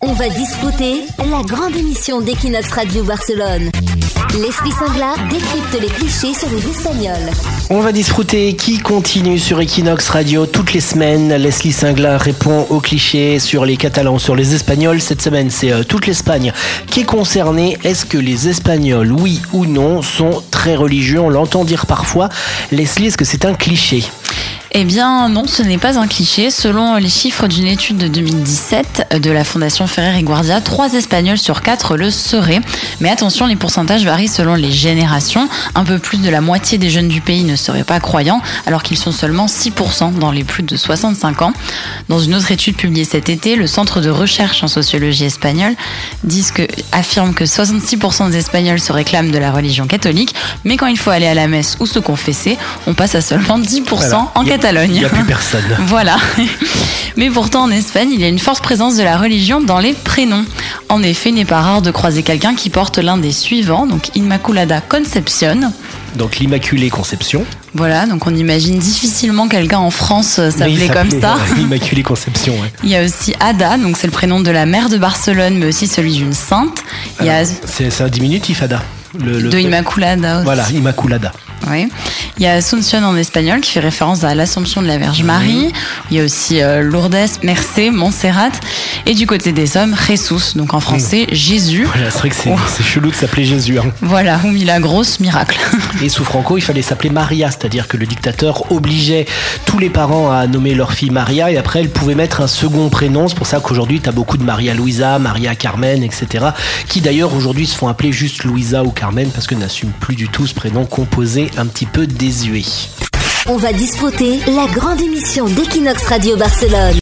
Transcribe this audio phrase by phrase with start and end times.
[0.00, 3.72] On va discuter la grande émission d'Equinox Radio Barcelone.
[4.32, 7.32] Leslie Singla décrypte les clichés sur les Espagnols.
[7.70, 11.34] On va disfruter qui continue sur Equinox Radio toutes les semaines.
[11.34, 15.00] Leslie Singla répond aux clichés sur les Catalans, sur les Espagnols.
[15.00, 16.52] Cette semaine, c'est euh, toute l'Espagne
[16.86, 17.76] qui est concernée.
[17.82, 21.18] Est-ce que les Espagnols, oui ou non, sont très religieux?
[21.18, 22.28] On l'entend dire parfois.
[22.70, 24.04] Leslie, est-ce que c'est un cliché?
[24.72, 26.50] Eh bien non, ce n'est pas un cliché.
[26.50, 31.38] Selon les chiffres d'une étude de 2017 de la Fondation Ferrer et Guardia, 3 Espagnols
[31.38, 32.60] sur 4 le seraient.
[33.00, 35.48] Mais attention, les pourcentages varient selon les générations.
[35.74, 38.82] Un peu plus de la moitié des jeunes du pays ne seraient pas croyants, alors
[38.82, 41.52] qu'ils sont seulement 6% dans les plus de 65 ans.
[42.10, 45.76] Dans une autre étude publiée cet été, le Centre de recherche en sociologie espagnole
[46.92, 51.10] affirme que 66% des Espagnols se réclament de la religion catholique, mais quand il faut
[51.10, 54.90] aller à la messe ou se confesser, on passe à seulement 10% en Catalogne.
[54.92, 55.62] Il n'y a plus personne.
[55.86, 56.16] voilà.
[57.16, 59.92] Mais pourtant, en Espagne, il y a une forte présence de la religion dans les
[59.92, 60.44] prénoms.
[60.88, 64.16] En effet, il n'est pas rare de croiser quelqu'un qui porte l'un des suivants, donc
[64.16, 65.72] Immaculada Concepción.
[66.16, 67.44] Donc l'Immaculée Conception.
[67.74, 71.36] Voilà, donc on imagine difficilement quelqu'un en France euh, s'appeler comme ça.
[71.56, 72.72] L'Immaculée Conception, ouais.
[72.82, 75.66] Il y a aussi Ada, donc c'est le prénom de la mère de Barcelone, mais
[75.66, 76.82] aussi celui d'une sainte.
[77.64, 78.82] C'est un diminutif, Ada.
[79.14, 80.44] de Immaculada aussi.
[80.44, 81.32] Voilà, Immaculada.
[81.70, 81.88] Oui.
[82.36, 85.72] Il y a Asunción en espagnol qui fait référence à l'Assomption de la Vierge Marie.
[86.10, 88.52] Il y a aussi euh, Lourdes, Mercé, Montserrat.
[89.10, 91.84] Et du côté des hommes, Jesus, donc en français Jésus.
[91.84, 93.78] Voilà, c'est vrai que c'est chelou de s'appeler Jésus.
[93.78, 93.90] Hein.
[94.02, 95.58] Voilà, ou grosse miracle.
[96.02, 99.24] Et sous Franco, il fallait s'appeler Maria, c'est-à-dire que le dictateur obligeait
[99.64, 102.90] tous les parents à nommer leur fille Maria et après elle pouvait mettre un second
[102.90, 103.28] prénom.
[103.28, 106.48] C'est pour ça qu'aujourd'hui, tu as beaucoup de Maria Luisa, Maria Carmen, etc.
[106.86, 110.28] qui d'ailleurs aujourd'hui se font appeler juste Luisa ou Carmen parce que n'assument plus du
[110.28, 112.64] tout ce prénom composé un petit peu désuet.
[113.46, 116.96] On va disputer la grande émission d'Equinox Radio Barcelone.